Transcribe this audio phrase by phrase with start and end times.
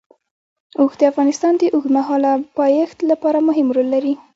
[0.79, 4.13] اوښ د افغانستان د اوږدمهاله پایښت لپاره مهم رول لري.